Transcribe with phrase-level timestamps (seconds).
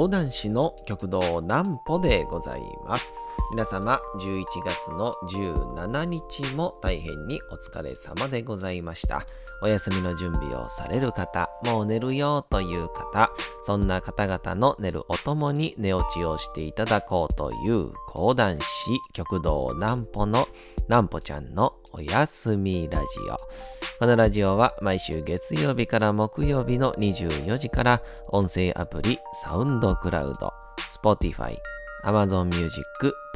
[0.00, 3.14] 講談師の極道南歩でございます。
[3.50, 9.26] 皆様、11月の17日も大変にお疲れ様でございました。
[9.60, 13.30] お休みの準備をされる方、もう寝るよという方、
[13.60, 18.66] そんな方々の寝るおともに寝落ちをしていただこうという講談師
[19.12, 20.48] 極道南歩の
[20.88, 23.79] 南歩ちゃんのおやすみラジオ。
[24.00, 31.58] このラジオは毎週月曜日から木曜日の24時から音声アプリサウンドクラウド、Spotify、
[32.06, 32.82] Amazon Music、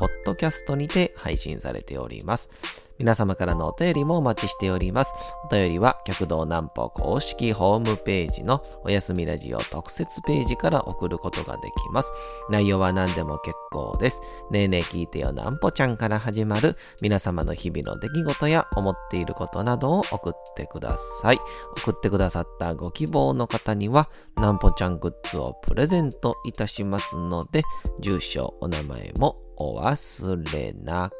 [0.00, 2.50] Podcast にて配信されております。
[2.98, 5.12] 皆様からのお便りもお待ちしております。
[5.44, 12.12] お便りは、極道南歩公式ホームページのおやすみラジオ特設ページから送ることができます。
[12.50, 14.20] 内容は何でも結構です。
[14.50, 21.40] ねえねえ聞いてよ南歩ちゃんから始まる皆様の日々の出来事や思っていることなどを送ってください。
[21.78, 27.64] 送ってくださったご希望の方には、南歩ちゃんグッズをプレゼントいたしますので、
[27.98, 31.10] 住所、お名前もお忘れな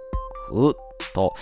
[0.49, 0.77] く。
[1.15, 1.35] と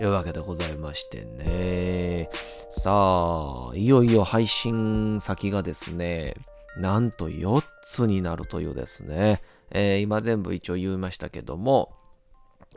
[0.00, 2.30] いうわけでございましてね。
[2.70, 6.34] さあ、いよいよ配信先がですね、
[6.76, 11.92] なんと4つになるというですね、えー、今全部一応言いましたけども、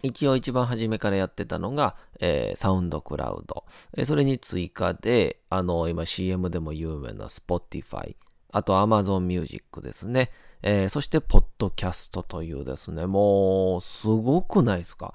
[0.01, 3.63] 一応一番初めからやってたのが、えー、サウンドクラウド。
[3.95, 8.15] えー、それに追加で、あの、今 CM でも有名な Spotify、
[8.51, 10.29] あと Amazon Music ですね。
[10.63, 15.13] えー、そして、ポッドキャストというですね、もう、すごくないですか？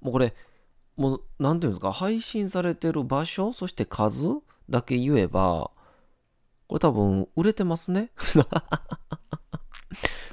[0.00, 0.34] もうこれ、
[0.96, 4.26] もう、なんていうんですか、配信されてる場所、そして数
[4.70, 5.70] だけ言えば、
[6.66, 8.10] これ多分、売れてますね？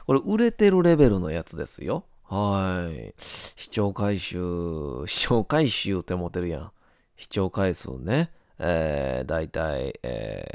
[0.07, 2.05] これ、売れてるレベルのやつですよ。
[2.23, 3.13] はい。
[3.19, 6.71] 視聴回収、視聴回収って思ってるやん。
[7.17, 8.31] 視聴回数ね。
[8.59, 10.47] えー、だいたい、え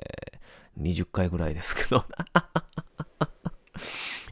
[0.81, 2.05] ー、20回ぐらいですけど。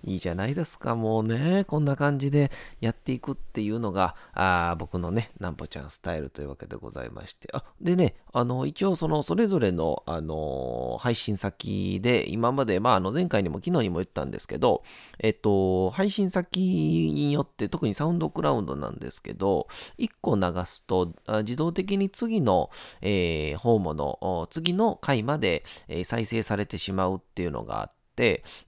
[0.06, 2.50] いいじゃないですか、もうね、こんな感じで
[2.80, 7.48] やっていくっていうのが、あ僕のね、なんぽちゃんスタイルというわけでございまして。
[7.52, 14.84] あでね、あの、一応その、それぞれの、あの、配信先で、今まで、まあ、あの、前回にも昨日にも言ったんですけど、
[15.18, 19.66] えっと、配信先によって、特にサウンドクラウンドなんですけど、
[19.98, 27.95] 1個流すと、自動的に次の、えー、ホームの、次の回まで、えー、再生されてしまうっていうのがあって、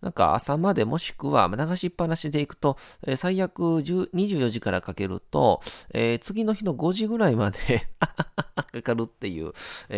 [0.01, 2.77] なんか朝までもしくは流しっぱなしで行くと、
[3.07, 5.61] えー、最悪24時からかけると、
[5.93, 9.53] えー、次の日の5時ぐらいまで かかるっていう、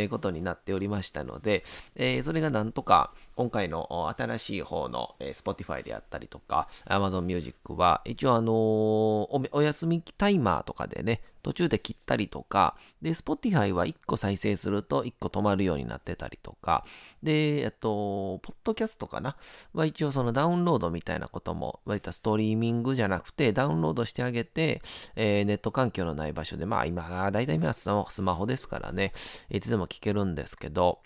[0.08, 1.64] ことになっておりましたので、
[1.96, 16.84] えそれがなんとか今回の新しい方の、Spotify であったりとか Amazon Music は一応あのお休みタイマーとかでね途中で切ったりとかで Spotify は1個再生すると1個止まるようになってたりとか
[17.22, 19.36] でえっとポッドキャストかな
[19.72, 24.82] は一応そのダウンロードみたいなことも割とストリーミングじゃなくてダウンロードしてあげて、
[25.16, 29.12] えー、ネット環境のない場所でまあ今だいたい今スマホですからね
[29.48, 30.98] いつでも聞けるんですけど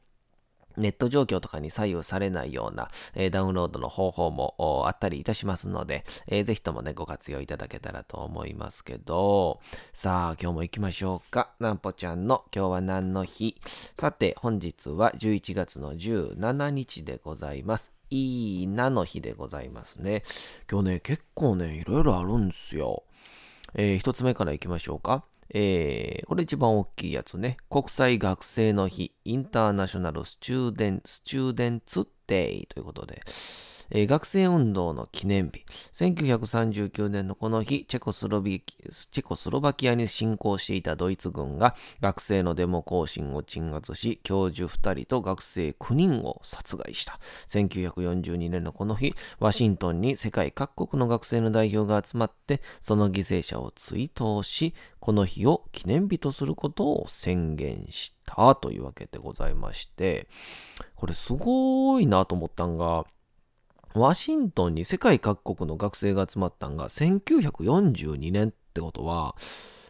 [0.77, 9.61] ネット状況とかに左右されないような、えー、ダウンロードの方法もあったりいたしますので、えー、ぜひともね、ご活用いただけたらと思いますけど、
[9.93, 11.51] さあ、今日も行きましょうか。
[11.61, 13.57] なんぽちゃんの今日は何の日？
[13.97, 17.93] さて、本日は11月の17日でございます。
[18.11, 20.23] いいなの日でございますね。
[20.71, 23.05] 今日ね、結構ね、いろいろあるんですよ。
[23.75, 25.25] えー、一つ目から行きましょうか。
[25.51, 27.57] えー、これ一番大きいやつね。
[27.71, 33.23] 国際学生の日、インターナショナルスチューデン、スチューデンツデイということで、
[33.91, 35.65] えー、学生運動の記念日。
[35.95, 47.19] 1939年のこの日、チェコスロビチェコスロバキアに侵攻していたドイツ軍が学生のデモ行進を鎮圧し、教授2人と学生9人を殺害した。
[47.49, 60.29] 1942年のこの日、ワシントンに世界各国の学生の代表が集まって、その犠牲者を追悼し、この日を記念日とすることを宣言したというわけでございまして、
[60.95, 63.05] これすごいなと思ったんが、
[63.95, 69.37] ワシントンに世界各国の学生が集まったんが1942年ってことは、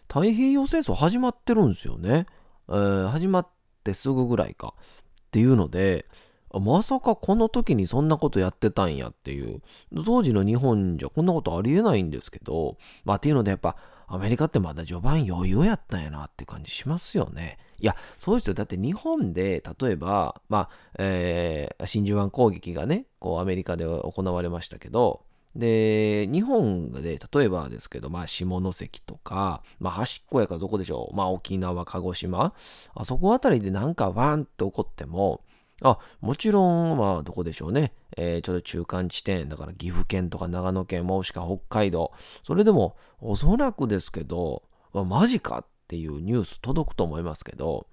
[0.09, 2.27] 太平洋戦争始まってるんですよね。
[2.69, 3.49] えー、始まっ
[3.83, 4.75] てすぐぐらいか。
[4.79, 6.07] っていうので、
[6.53, 9.63] まさかこの時にそんなことやってたんやっていう。
[10.05, 17.59] 当時の日本じゃこんなことありえないんですけど、まあっていうのでやっぱアメリカってまだ序盤余裕やったんやなって感じしますよね。
[17.79, 18.55] いや、そうですよ。
[18.55, 20.69] だって日本で、例えば、まあ、
[20.99, 25.23] えー、真珠湾攻撃がね、こうアメリカで行われましたけど、
[25.57, 31.17] で、日本で、例えばですけど、まあ、下関とか、まあ、端っこやからどこでしょう。
[31.17, 32.55] まあ、沖縄、鹿児島。
[32.95, 35.43] あそこあたりでなんかワンって起こっても、
[35.83, 37.93] あ、もちろん、まあ、どこでしょうね。
[38.17, 42.13] えー、ちょっと中間地点、だから岐阜県とか長野県、もしくは北海道、
[42.43, 44.63] それでもおそらくですけど、
[44.93, 47.87] マジかっていうニュース届くと思いますけど、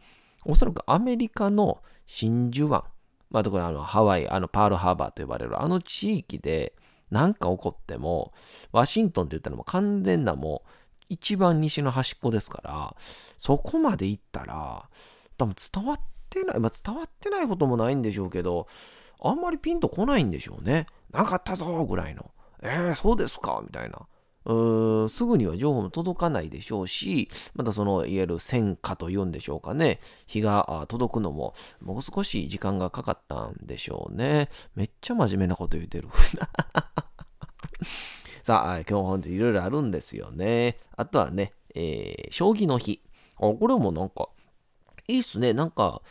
[0.45, 2.83] おそらくアメリカの真珠湾、
[3.29, 6.73] まあ、特にあのハワイ、あのパールハーバーと呼ばれるあの地域で
[7.09, 8.33] 何か起こっても、
[8.71, 10.69] ワシントンって言ったらもう完全なもう
[11.09, 12.95] 一番西の端っこですから、
[13.37, 14.89] そこまで行ったら、
[15.37, 18.67] 多分伝わってない、まあ、伝わってないこともないんでしょうけど、
[19.21, 20.87] あんまりピンとこないんでしょうね。
[21.11, 22.31] なかったぞぐらいの。
[22.61, 24.07] えー、そうですかみたいな。
[24.45, 34.49] うすぐには情報も届かないでしょうし、またそのいわゆる戦火というんでしょうかね、日が届くのももう少し時間がかかったんでしょうね。
[34.75, 36.07] めっちゃ真面目なこと言うてる。
[38.43, 40.77] さあ、今日本日いろいろあるんですよね。
[40.97, 43.03] あとはね、えー、将棋の日。
[43.35, 44.29] あ、これもなんか、
[45.07, 45.53] いいっすね。
[45.53, 46.01] なんか、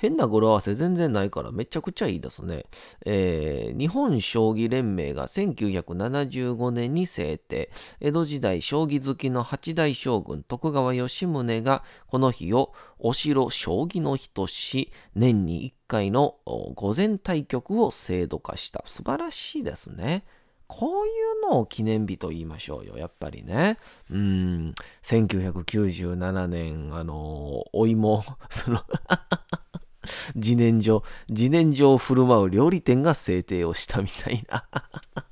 [0.00, 2.64] 変な語呂合わせ全然ないからめちゃくちゃいいですね。
[3.04, 7.70] えー、日本将棋連盟が1975年に制定。
[8.00, 18.82] 江戸時代将棋好きの八代将軍徳川吉宗がこの日をお城将棋の日とし、年に1回の午前対局を制度化した。
[18.86, 20.24] 素晴らしいですね。
[20.66, 21.10] こうい
[21.46, 22.96] うのを記念日と言いましょうよ。
[22.96, 23.76] やっぱりね。
[24.08, 28.82] うん、1997年、あのお芋、その
[30.34, 34.64] 自然薯、自然薯を振る舞う料理店が制定をしたみたいな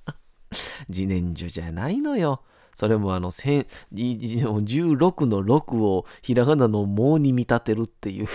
[0.89, 2.43] 自然薯じゃないのよ。
[2.75, 8.29] それもあの、16の6をひらがなの毛に見立てるっていう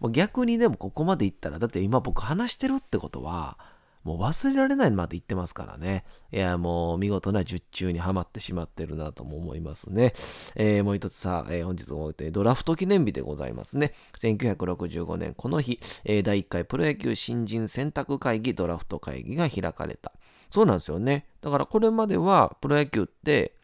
[0.00, 3.58] もう逆にでもここまでいったら、だって今僕話してるってことは、
[4.04, 6.04] もう忘れられないまで言ってますからね。
[6.32, 10.12] いや、もう見事な術中にはまってしまってるなとも思いますね。
[10.54, 13.92] えー、もう一つさ、えー、本日もドラフト記念日でございますね。
[14.18, 20.12] 1965年この日、えー、第1回プロ野球新人選択会議ドラフト会議が開かれた。
[20.50, 21.26] そうなんですよね。
[21.40, 23.54] だからこれまではプロ野球って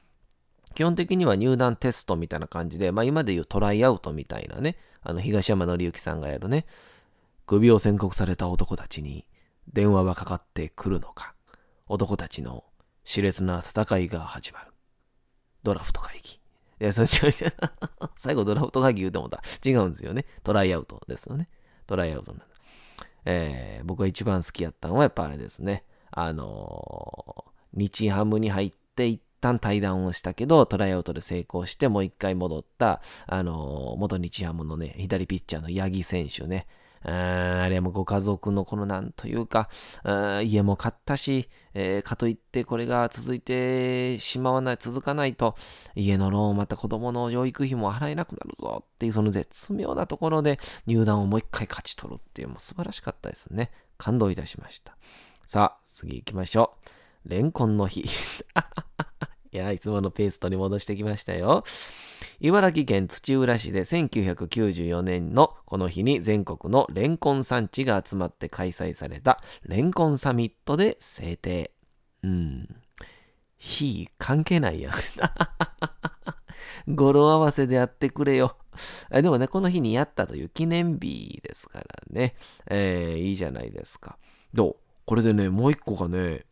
[0.75, 6.67] 基本的には入団テストみたいな感じで、まあ今でいうトライアウトみたいなね、あの東山紀之さんがやるね、
[7.47, 9.25] 首を宣告された男たちに
[9.73, 11.35] 電話はかかってくるのか。
[11.87, 12.65] 男たちの
[13.05, 14.73] 熾烈な戦いが始まる。
[15.63, 16.41] ドラフト会議。
[16.81, 17.53] いや、そ違う違う。
[18.17, 19.43] 最後ドラフト会議言うてもた。
[19.65, 20.27] 違うんですよね。
[20.43, 21.49] トライアウトですよね。
[21.87, 22.47] トライアウトなんだ。
[23.27, 25.85] えー、僕が一番好きやったのはやっぱあれですね。
[26.11, 36.67] あのー、日ハムに入って一旦対談をしたけど、トライアウトで成功してもう一回戻った、あのー、元日ハムのね、左ピッチャーの八木選手ね。
[37.07, 39.69] あれもご家族のこのなんというか、
[40.43, 41.49] 家も買ったし、
[42.03, 45.55] かといってこれが続いてしまわない、続かないと、
[45.95, 53.71] 家のローン、また子供の養育費も払えなくなるぞっていうその絶妙なところで入団をもう一回勝ち取るっていう、もう素晴らしかったですね。
[53.99, 54.97] 感動いたしました。
[55.47, 56.77] さあ、次行きましょ
[57.27, 57.29] う。
[57.29, 58.05] レンコンの日。
[59.55, 61.63] いや、いつものペース取り戻してきましたよ。
[62.41, 71.71] 茨城県土浦市で1994年のこの日に全国のレンコン産地が集まって開催されたレンコンサミットで制定。
[72.25, 72.69] うん。
[73.57, 74.93] 火関係ないやん。
[76.93, 78.57] 語呂合わせでやってくれよ。
[79.09, 82.35] でもね、この日にやったという記念日ですからね。
[82.67, 84.19] えー、いいじゃないですか。
[84.53, 84.77] どう？
[85.07, 86.45] これでね、もう一個がね、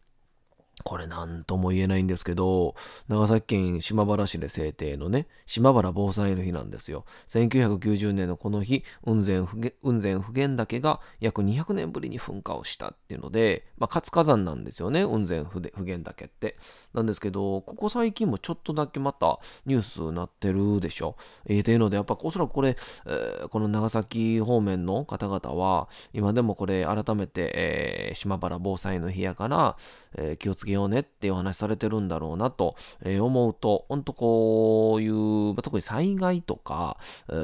[0.85, 2.75] これなんとも言えないんですけど、
[3.09, 7.05] 長崎県島原市で制定のね、島原防災の日なんですよ。
[7.29, 16.57] 1990年のこの日、雲仙普賢岳が約200年ぶりに噴火をしたっていうので、まあ、活火山なんですよね、雲仙普賢岳って。
[16.95, 21.17] なんですけど、ここ最近もちょっとだけまたニュースになってるでしょ。
[21.47, 29.77] えー、っていうので、やっぱおそらくこれ、えー、この長崎方面の方々は、今でもこれ改めて、えー、島原防災の日やから、
[30.17, 36.99] えー、気をつけようねっていうお話されてるんだろうなと、思うと、本当こういう、特に災害とか、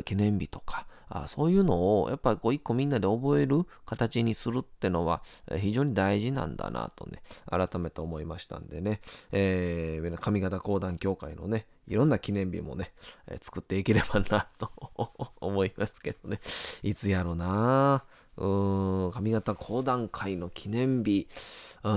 [0.04, 5.22] 記念日とか、あそういうのをやっぱりこう一個みんなで覚える形にするってのは
[5.56, 9.00] 非常に大事なんだなとね、改めて思いましたんでね、
[9.32, 12.92] えー、上方講談協会のね、いろんな記念日もね、
[13.26, 14.70] え、作っていければなと
[15.40, 16.40] 思いますけどね、
[16.82, 18.04] いつやろうな。
[18.38, 21.28] うん、上方講談会の記念日、
[21.82, 21.90] う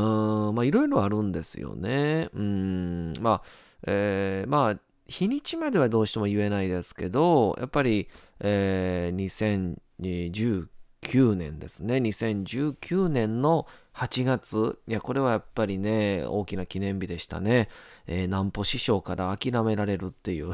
[0.52, 2.30] ん、まあいろいろあるんですよね。
[2.34, 3.42] うん、まあ、
[3.88, 8.08] えー、まあ、日にちまではどうしても言えないですけど、やっぱり、
[8.40, 11.96] えー、2019年ですね。
[11.98, 14.80] 2019年の8月。
[14.88, 17.68] いや、これはやっぱりね、大きな記念日でしたね。
[18.08, 20.54] えー、南歩師匠から諦められるっていう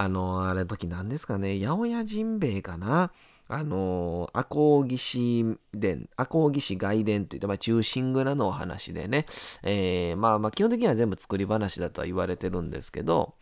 [0.00, 3.10] あの、あれ時何ですかね、八百屋ジンベエかな。
[3.48, 9.26] あのー、赤穂岸伝、赤穂岸外伝といった、まあ、中心蔵のお話でね、
[9.64, 13.34] えー、まあまあ基本的には全部作り話だとは言われてるんですけど、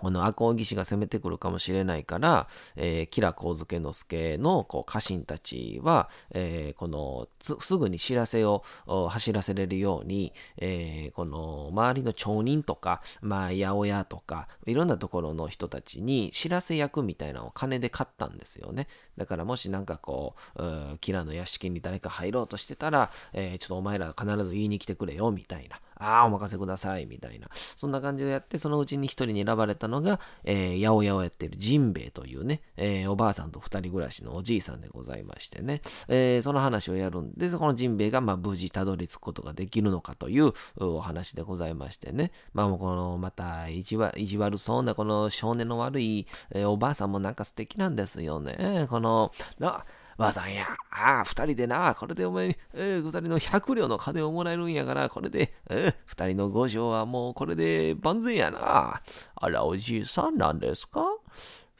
[0.00, 8.62] この赤穂義士が攻めてくるかもしれないから、えー、吉良上野之助のこう家臣たちは、えー、このすぐに知らせを
[9.08, 18.88] 走らせれるように、えー、この周りの町人とか、まあ、八百屋とか、いろんなところの人たちに知らせ役みたいなのを金で買ったんですよね。
[19.16, 25.80] だからもしなんかこう、キラの屋敷に誰か入ろうとしてたら、えー、ちょっとお前ら必ず言いに来てくれよ、みたいな。
[25.98, 27.48] ああ、お任せください、みたいな。
[27.76, 48.86] そんな感じでやって、そのうちに一人に選ばれたのが、えー、八百屋をやってるジンベエというね、えー、おばあさんと二人暮らしのおじいさんでございましてね、えー、その話をやるんで、このジンベエが、まあ、無事たどり着くことができるのかというお話でございましてね、まあ、もうこの、また意地意地悪そうなこの少年の悪い、えー、おばあさんもなんか素敵なんですよね。
[48.88, 49.84] この、な、
[50.18, 59.00] ばあさんや、ああ、二人でな、これでお前に、えー、二人の百両の金をもらえるんやから、これで、えー、二人の五条はもうこれで万全やな。
[59.36, 61.06] あら、おじいさんなんですか？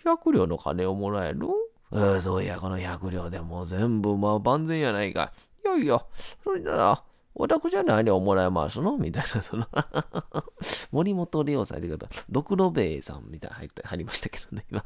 [0.04, 1.48] 百両の金をもらえる？
[1.92, 5.32] えー、そういや、この百両でもう全部、まあ万全やないか。
[5.64, 6.00] いやいや、
[6.44, 7.02] それなら、
[7.34, 8.96] 私は何をもらえますの？
[8.98, 9.66] みたいな、その
[10.92, 14.84] 森本レオさんって方、ドクロベイさんみたいな入って入りましたけどね、今。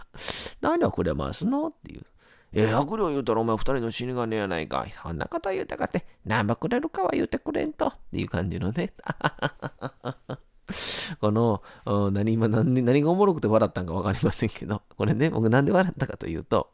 [0.63, 1.69] 何をくれますの？
[1.69, 2.03] っていう。
[2.55, 4.87] え悪霊言うたらお前二人の死に金やないか。
[5.03, 7.87] そんなこと言うたかって、何ばくれるかは言うてくれんと。
[7.87, 8.93] っていう感じのね。
[11.21, 11.63] この、
[12.13, 16.71] 何今何、何がおもろくて笑ったんかわかりませんけど、これね、僕なんで笑ったかというと、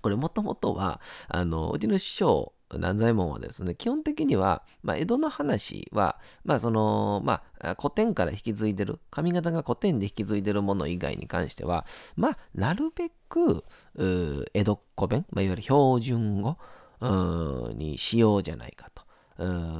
[0.00, 13.64] これもともとは、あの、うちの師匠南左衛門はですね、基本的には、まあ、江戸の話は、まあ、その、まあ、古典から引き継いでる、髪型が古典で引き継いでるもの以外に関しては、まあ、なるべく、
[14.52, 16.58] 江戸っ子弁、まあ、いわゆる標準語
[17.74, 19.02] にしようじゃないかと。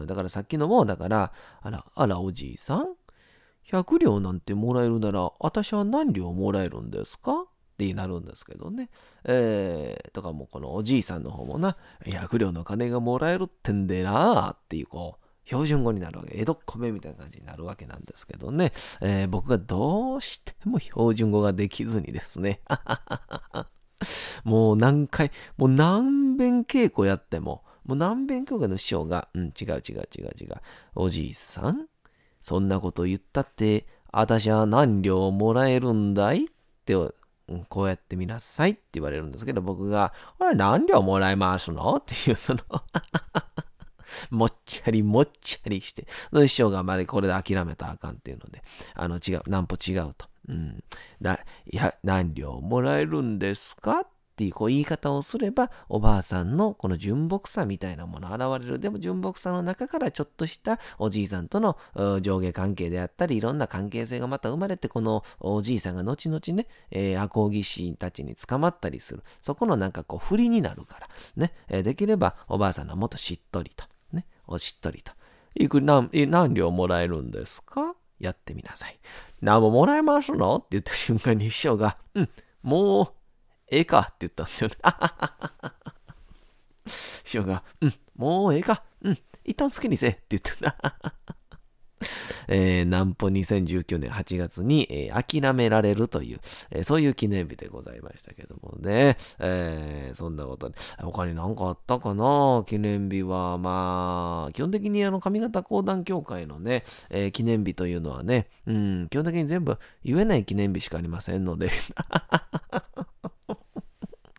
[0.06, 2.94] だからさっきのも、だから、あら、あら、おじいさん、
[3.66, 7.44] 100両なんてもらえるなら、私は何両もらえるんですか？
[7.84, 8.90] ってなるんですけどね。
[9.24, 16.38] えー、とかもこのおじいさんの方もな、100両の金がもらえるってんでなーっていうこう、標準語になるわけ。
[16.38, 18.72] 江戸っ子めみたいな感じになるわけなんですけどね。
[19.00, 22.60] えー、僕がどうしても標準語ができずにですね。
[24.42, 30.54] もう何回、もう何遍稽古やっても、もう何遍稽古の師匠が、うん、違う違う違う違う。
[30.96, 31.86] おじいさん
[32.40, 36.48] そんなこと言ったって、私は何両もらえるんだいっ
[36.84, 36.94] て
[37.68, 41.96] こうやってみなさいって言われるんですけど、僕が、あれ何両もらいますの？
[42.00, 42.60] っていう、その
[44.30, 48.62] もっちゃりもっちゃりして、師匠があまりこれで諦めたらあかんっていうので、
[48.94, 50.26] あの違う、何歩違うと。
[50.48, 50.82] うん。
[51.70, 54.00] いや、何両もらえるんですか？
[54.00, 54.06] っ
[54.38, 58.78] っていうこう言い方をすれば、おばあさんのこの純朴さみたいなもの現れる。
[58.78, 61.76] でも純朴さの中からちょっとしたおじいさんとの
[62.20, 69.24] 上下関係であったり、いろんな関係性がまた生まれて、このおじいさんが後々ね、えー、アコギ師たちに捕まったりする。
[69.40, 75.10] そこのなんかこう、振りになるから、ね、えー、できればおばあさんのもっとしっとりと、ね、おしっとりと。
[75.56, 77.96] いく何何両もらえるんですか？
[78.20, 79.00] やってみなさい。
[79.40, 80.58] 何ももらえますの？
[80.58, 82.28] って言った瞬間に師匠が、うん、
[82.62, 83.17] もう
[83.70, 84.76] ええかって言ったんですよね。
[87.24, 90.76] 師匠が、うん、もうええか、うん、一旦好きにせえって言ってた。
[92.50, 99.16] えー、南歩2019年8月に、えー、諦められるという、えー、そういう記念日でございましたけどもね。
[99.38, 100.76] えー、そんなことで。
[100.98, 102.64] 他に何かあったかな？
[102.66, 111.70] 記念日は、まあ、基本的にあの、上方講談協会のね、えー、記念日というのはね、うん、基本的に全部言えない記念日しかありませんので。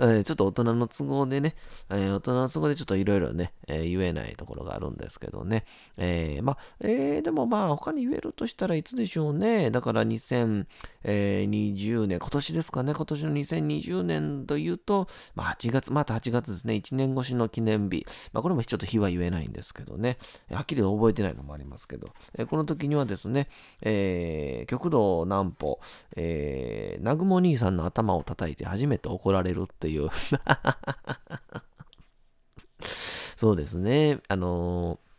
[0.00, 1.54] えちょっと大人の都合でね、
[1.90, 5.64] え、大人の都合でちょっといろいろね、え、言えないところがあるんですけどね。
[5.96, 9.70] えー、まあ、えー、でもまあ、他に言えるとしたらいつでしょうね。
[9.70, 18.06] だから2020年、今年ですかね、今年の2020年というと、まあ8月、また8月ですね、1年越しの記念日。
[18.32, 20.16] まあ、これもちょっと日は言えないんですけどね。
[20.50, 23.48] はっきり覚えてないのもありますけど、え、この時にはですね、
[23.82, 25.80] えー、極道南歩、
[26.16, 29.89] えー、南雲兄さんの頭を叩いて初めて怒られるっていう
[33.36, 34.20] そうですね。
[34.28, 35.09] あのー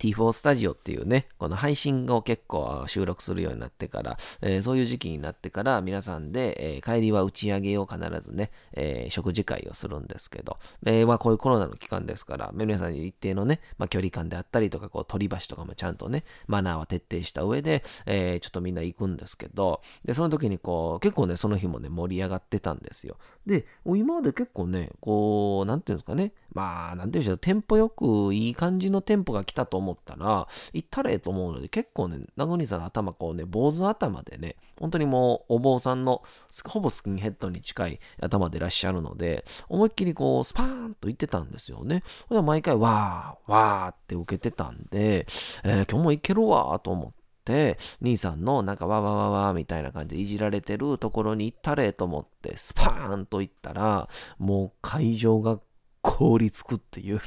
[0.00, 23.18] T4 スタジオっていうね、この配信を結構収録するようになってから、えー、そういう時期になってから皆さんで、えー、帰りは打ち上げを必ずね、えー、食事会をするんですけど、えまあこういうコロナの期間ですから、皆さんに一定のね、まあ、距離感であったりとか、こう取り橋とかもちゃんとね、マナーは徹底した上で、えちょっとみんな行くんですけど、で、その時にこう、結構ね、その日もね、盛り上がってたんですよ。
[23.44, 36.22] で、今まで結構ね、こう、なんていうんですかね、まあ、なんていうんでしょう、テンポよくいい感じのテンポが来たと思う思ったら、行ったれと思うので、結構ね、ナゴニさんの頭、こうね、坊主頭でね、本当にもう、お坊さんの、
[36.66, 42.02] ほぼスキンヘッドに近い頭でいらっしゃるので、思いっきりこう、スパーンと言ってたんですよね。
[42.28, 45.26] ほんで毎回、わー、わーって受けてたんで、
[45.64, 47.12] えー、今日もいけるわーと思っ
[47.44, 55.58] て、兄さんのなんかわわわわみたいな感じでいじられてるところに行ったれと思って、スパーンと行ったら、もう会場が
[56.02, 57.20] 凍りつくっていう。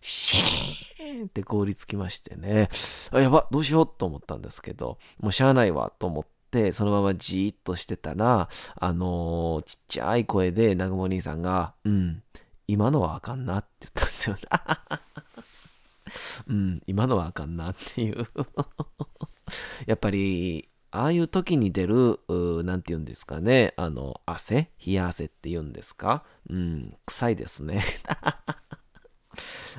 [0.00, 2.68] シーンって凍りつきましてね。
[3.10, 12.22] あ、やば、どうしようと思ったんですけど、もうしゃあないわと思って、そのままじーっとしてたら、あのー、ちっちゃい声で、南雲兄さんが、うん、
[12.66, 14.42] 今のはあかんなって言ったんですよね。
[16.48, 18.26] うん、今のはあかんなっていう
[19.86, 22.20] やっぱり、ああいう時に出る、
[22.64, 23.72] なんて言うんですかね。
[23.78, 24.70] あの、汗？
[24.86, 26.22] 冷や汗って言うんですか？
[26.50, 27.82] うん、臭いですね。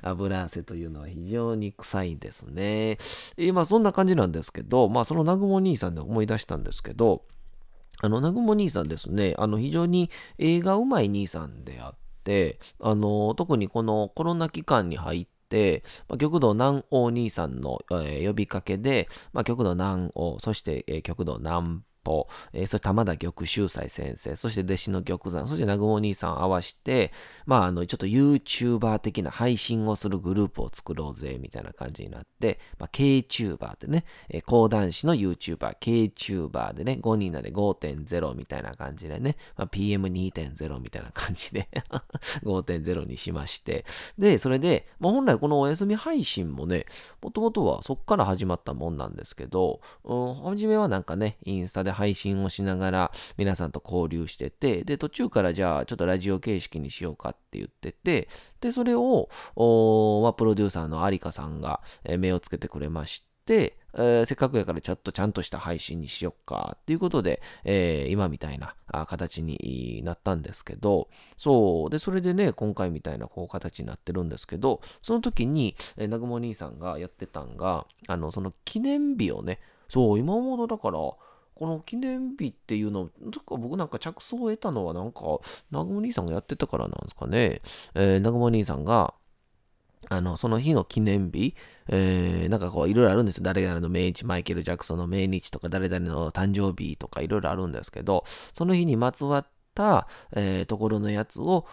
[0.02, 2.92] 油汗というのは非常に臭いですね。
[2.92, 7.24] えー、まあそんな感じなんですけど、まあその南雲兄さんで思い出したんですけど、
[8.02, 27.12] あの、南雲兄さんですね、あの、非常に映画うまい兄さんであって、あの、特にこのコロナ期間に入って、まあ、極道南王兄さんの、えー、呼びかけで、まあ、極道南王、そして、えー、極道南歩、えー、そして玉田玉秀斎先生、そして弟子の玉山、そして南雲兄さんを合わして、
[27.46, 41.70] まあ、あの、ちょっと YouTuber 的な配信をするグループを作ろうぜ、みたいな感じになって、まあ、KTuber でね、えー、講談師の YouTuber、KTuber でね、5人なんで5.0みたいな感じでね、まあ、PM2.0 みたいな感じで
[42.44, 43.86] 5.0にしまして、
[44.18, 46.86] で、それで、まあ、本来このお休み配信もね、
[47.22, 58.28] もともとはそっから始まったもんなんですけど、うん、初めはなんかね、インスタで配信をしながら皆さんと交流してて、で、途中からじゃあちょっとラジオ形式にしようかって言ってて、
[58.62, 59.30] で、それを、
[60.24, 61.82] まあ、プロデューサーの有香さんが
[62.18, 68.76] 目をつけてくれまして、えー、せっかくやからちょっとちゃんとした配信にしよっかっていうことで、えー、今みたいな
[69.06, 71.90] 形になったんですけど、そう。
[71.90, 81.00] で、それでね、今回みたいなこう形になってるんですけど、その時に、えー、南雲兄さんがやってたんが、あの、その記念日をね、そう、今ほどだから、
[81.56, 83.10] この記念日っていうの、
[83.48, 85.22] 僕なんか着想を得たのはなんか、
[85.72, 87.62] 南雲兄さんがやってたからなんですかね。
[87.96, 89.14] えー、南雲兄さんが、
[90.10, 91.56] あの、その日の記念日、
[91.88, 93.44] えー、なんかこう、いろいろあるんですよ。
[93.44, 101.66] 誰々の命日、マイケル・ジャクソンの命日とか、誰々の誕生日とか、いろいろあるんですけど、その日にまつわった、えー、ところのやつを、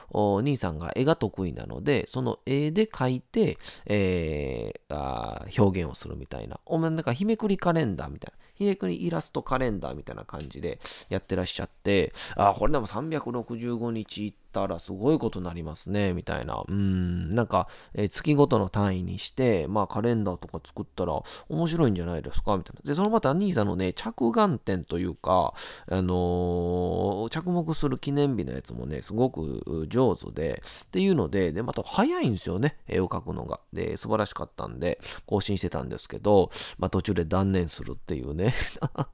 [0.43, 6.61] 兄さんが絵が得意なので、その絵で描いて、えー、あ表現をするみたいな。
[6.67, 8.39] お前なんか日めくりカレンダーみたいな。
[8.61, 16.63] ひねくにイラストカレンダーみたいな感じでやってらっしゃって、あ、これでも365日ったらすごいことになりますね、みたいな。
[16.67, 22.83] うん、なんか、えー、月ごとの単位にして、まあカレンダーとか作ったら面白いんじゃないですか、みたいな。
[22.85, 25.55] で、そのまた兄さんのね、着眼点というか、
[25.89, 33.61] あのー、着目する記念日のやつもね、すごく上手で、っていうので、で、また早いんですよね、絵を描くのが。
[33.73, 38.55] で、素晴らしかったんで、更新してたんですけど、まあ途中で断念するっていうね。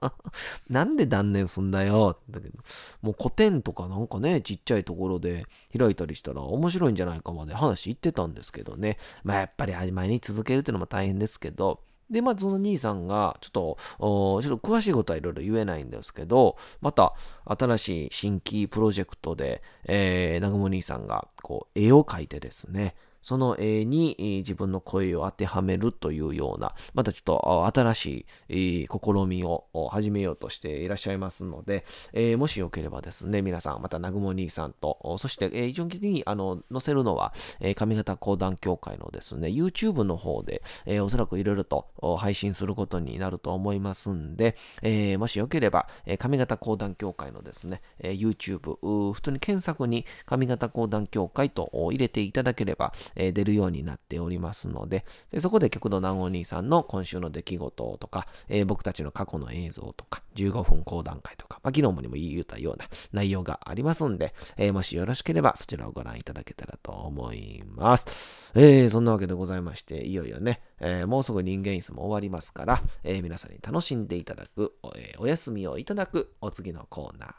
[0.68, 2.58] なんで断念すんだよだけど、
[3.02, 8.98] もう古典とかなんかね、ちっちゃいところでで開いたりしたら面白いんじゃないかまで話言ってたんですけどね。
[9.24, 22.94] まあやっぱり毎日続けるっていうのも大変ですけど、で、まあ、その兄さんが、ちょっと、ちょっと詳しいことはいろいろ言えないんですけど、また、新しい新規プロジェクトで、えー、南雲兄さんが、こう、絵を描いてですね、
[23.26, 24.14] その絵に
[24.46, 48.76] 自分の声を当てはめるというような、またちょっと新しい試みを始めようとしていらっしゃいますので、え、もしよければですね、皆さん、また南雲兄さんと、そして、えー、基本的にあの載せるのは、え、上方講談協会のですね、YouTube の方で、え、おそらくいろいろと配信することになると思いますんで、え、もしよければ、え、上方講談協会のですね、え、YouTube、
[49.12, 68.52] 普通に検索に上方講談協会と入れていただければ、えー、出るようになっておりますので、でそこで極度南お兄さんの今週の出来事とか、えー、僕たちの過去の映像とか、15分講談会とか、まあ、昨日もにも言ったような内容がありますんで、えー、もしよろしければそちらをご覧いただけたらと思います。
[68.54, 77.32] えー、そんなわけでございまして、いよいよね、えー、もうすぐ人間椅子も終わりますから、えー、皆さんに楽しんでいただく、えー、お休みをいただくお次のコーナー、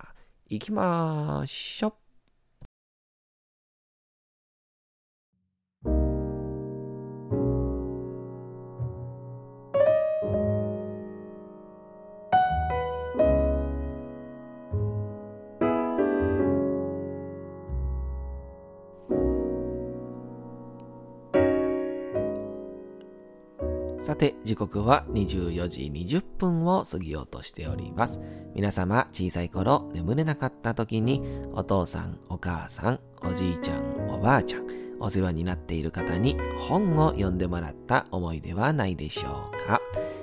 [0.50, 2.07] いきまーしょ
[24.48, 28.22] 時刻は24時20分を過ぎようとしております。
[28.56, 34.66] 皆様、小さい頃眠れなかった時に、お父さん、お母さん、おじいちゃん、おばあちゃん、
[35.02, 36.38] お世話になっている方に
[36.70, 39.82] 本を読んでもらった思いではないでしょうか。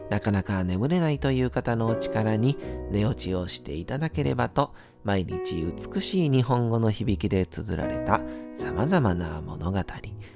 [0.08, 2.56] なかなか眠れないという方のお力に
[2.90, 8.22] 寝落ちをしていただければと、毎日美しい日本語の響きで綴られた
[8.54, 9.80] 様々な物語、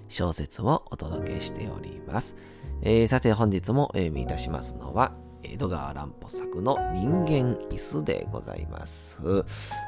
[0.09, 2.37] 小説をお届けしております。
[2.82, 5.12] えー、さて本日もお読みいたしますのは、
[5.42, 9.16] 江戸川乱歩作の人間椅子でございます。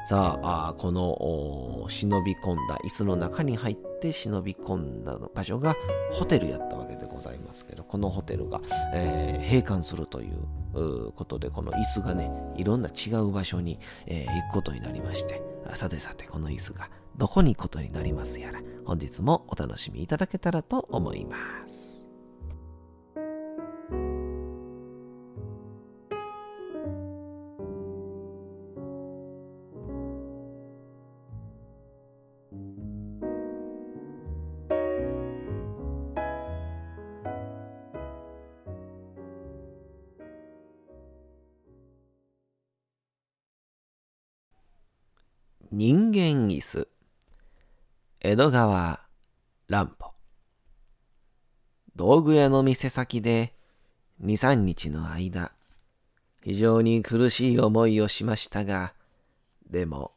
[0.07, 5.75] さあ、あこの忍び込んだ椅子の中に入って忍び込んだ場所が
[6.11, 8.61] ホテルやったわけでございますけど、このホテルが、
[8.93, 15.41] えー、閉館するということで、この椅子がね、いろんな違う場所に、えー、行くことになりまして、
[15.75, 21.35] さてさてこの椅子がどこに行くことになりますやら、本日もお楽しみいただけたらと思いま
[21.67, 21.90] す。
[48.31, 49.01] 江戸川
[49.67, 50.13] 乱歩
[51.97, 53.53] 道具屋の店先で
[54.19, 55.51] 二三日の間
[56.41, 58.93] 非常に苦しい思いをしましたが
[59.69, 60.13] でも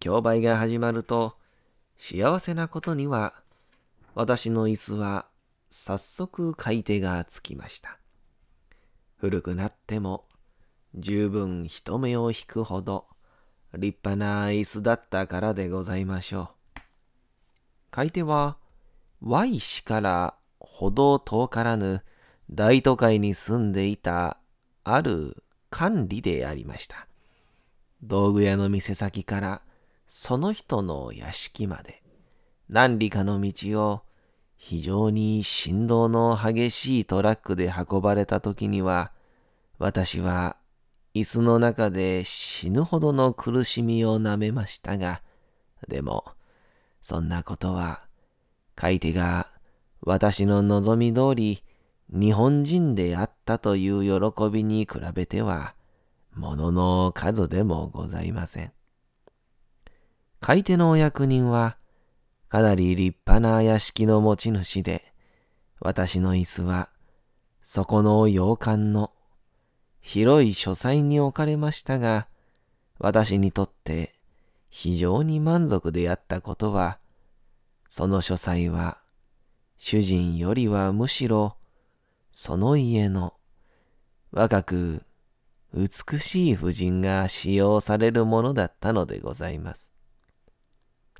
[0.00, 1.36] 競売が始まると
[1.98, 3.34] 幸せなことには
[4.14, 5.26] 私の椅子は
[5.68, 7.98] 早速買い手がつきました
[9.18, 10.24] 古くなっても
[10.94, 13.08] 十分人目を引くほど
[13.74, 16.61] 立派な椅子だったからでございましょう。
[17.92, 18.56] 買い手は、
[19.20, 22.02] Y 氏からほど遠からぬ
[22.50, 24.38] 大都会に住んでいた
[24.82, 27.06] ある管理でありました。
[28.02, 29.62] 道具屋の店先から
[30.06, 32.02] その人の屋敷まで
[32.70, 33.52] 何里かの道
[33.86, 34.02] を
[34.56, 39.12] 非常に振動の激しいトラックで運ばれた時には
[39.78, 40.56] 私は
[41.14, 45.20] 椅子の中で死ぬほどの苦しみをなめましたが、
[45.88, 46.24] でも、
[47.02, 48.04] そんなことは、
[48.74, 49.48] 買い手が
[50.00, 51.62] 私の望み通り
[52.08, 55.74] 日本人であったという喜びに比べては、
[56.34, 58.72] ものの数でもございません。
[60.40, 61.76] 買い手のお役人は、
[62.48, 65.12] かなり立派な屋敷の持ち主で、
[65.80, 66.90] 私の椅子は、
[67.62, 69.12] そこの洋館の
[70.00, 72.26] 広い書斎に置かれましたが、
[72.98, 74.11] 私にとって
[74.74, 76.98] 非常に満足であったことは、
[77.90, 79.02] その書斎は
[79.76, 81.58] 主人よりはむしろ
[82.32, 83.34] その家の
[84.30, 85.02] 若く
[85.74, 89.90] 美しい婦人が使用されるものだったのでございます。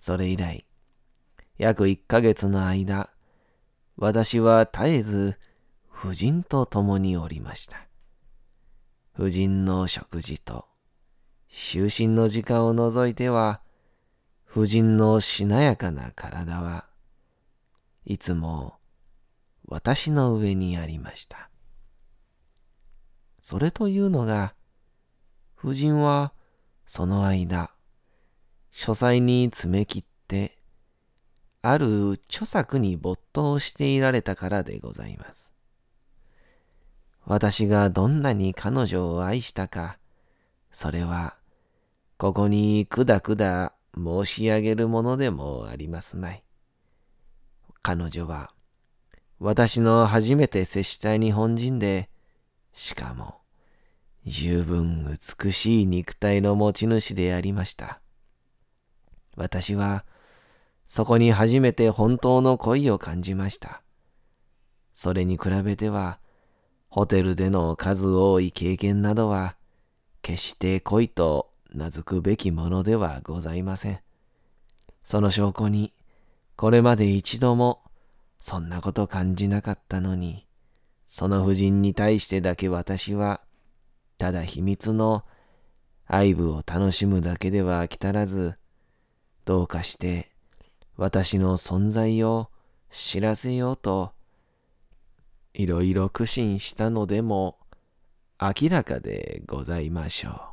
[0.00, 0.64] それ以来、
[1.58, 3.10] 約一ヶ月の間、
[3.98, 5.36] 私は絶えず
[5.90, 7.76] 婦人と共におりました。
[9.12, 10.71] 婦人の食事と
[11.54, 13.60] 就寝の時間を除いては、
[14.46, 16.88] 婦人のしなやかな体は
[18.06, 18.78] いつも
[19.68, 21.50] 私の上にありました。
[23.42, 24.54] それというのが、
[25.54, 26.32] 婦人は
[26.86, 27.70] その間、
[28.70, 30.56] 書斎に詰め切って、
[31.60, 35.52] ある著作に没頭していられたからでございます。
[37.26, 39.98] 私がどんなに彼女を愛したか、
[40.70, 41.41] それは、
[42.22, 46.44] ここにくだくだ申し上げるものでもありますまい。
[47.82, 48.52] 彼女は、
[49.40, 52.10] 私の初めて接した日本人で、
[52.72, 53.40] しかも、
[54.24, 58.00] 十分美しい肉体の持ち主でありました。
[59.36, 60.04] 私は、
[60.86, 63.82] そこに初めて本当の恋を感じました。
[64.94, 66.20] それに比べては、
[66.88, 69.56] ホテルでの数多い経験などは、
[70.22, 74.00] 決して恋と名付くべきものではございません。
[75.04, 75.92] その証拠に、
[76.56, 77.82] これまで一度も
[78.40, 80.46] そんなこと感じなかったのに、
[81.04, 83.42] その夫人に対してだけ私は、
[84.18, 85.24] ただ秘密の
[86.06, 88.56] 愛撫を楽しむだけでは飽き足らず、
[89.44, 90.30] どうかして
[90.96, 92.50] 私の存在を
[92.90, 94.12] 知らせようと、
[95.54, 97.58] いろいろ苦心したのでも
[98.40, 100.51] 明らかでございましょう。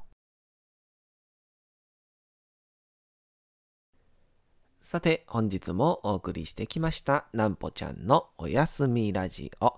[4.81, 9.73] さて、本日もお送りしてきました、なんぽちゃんのおやすみラジオ。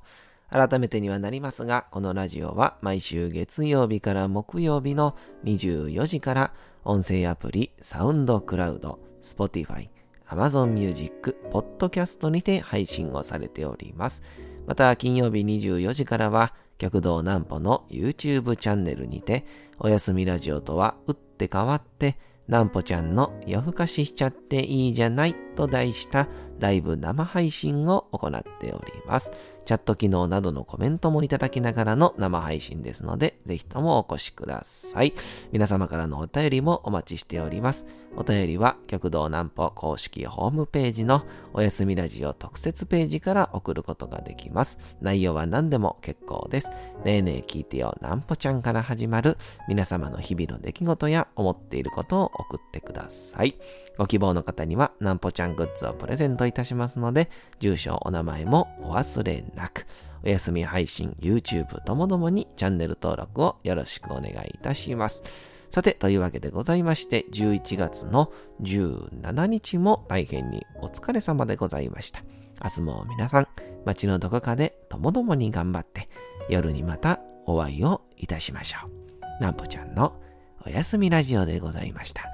[0.47, 9.89] 改めてにはなりますが、このラジオは毎週月曜日から木曜日の24時から音声アプリサウンドクラウド、Spotify、
[10.27, 14.21] Amazon Music、Podcast にて配信をされております。
[14.67, 19.47] また金曜日24時からは極道南歩の YouTube チャンネルにて
[19.79, 25.35] おやすみラジオとは打って変わってなんぽちゃんの夜更かししちゃっていいじゃない。
[25.55, 26.27] と題した
[26.59, 29.31] ライブ生配信を行っております。
[29.65, 35.13] チャット機能などのコメントもいただきながらの生配信ですので、ぜひともお越しください。
[35.51, 37.85] 皆様からのお便りもお待ちしております。
[38.15, 44.77] お便りは、極道南歩公式ホームページのおやすみラジオ特設ページから送ることができます。
[44.99, 46.69] 内容は何でも結構です。
[47.05, 49.37] ねえねえ聞いてよ南歩ちゃんから始まる
[49.67, 53.55] 皆様の日々の出来事や思っていることを送ってください。
[54.01, 59.85] ご希望の方には、なんぽちゃんグッズをプレゼントいたしますので、住所、お名前もお忘れなく、
[60.23, 65.21] お休み配信、YouTube ともどもにチャンネル登録をよろしくお願いいたします。
[65.69, 68.31] さて、というわけでございまして、11月の
[68.63, 72.23] 17日も大変にお疲れ様でございました。
[72.63, 73.47] 明日も皆さん、
[73.85, 76.09] 街のどこかでともどもに頑張って、
[76.49, 79.43] 夜にまたお会いをいたしましょう。
[79.43, 80.19] なんぽちゃんの
[80.65, 82.30] おやすみラジオでございました。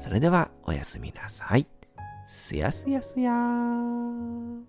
[0.00, 1.66] それではおやすみなさい。
[2.26, 4.60] すやすやすやー。